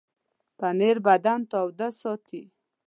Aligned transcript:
پنېر 0.57 0.97
بدن 1.07 1.39
تاوده 1.51 1.87
ساتي. 2.01 2.41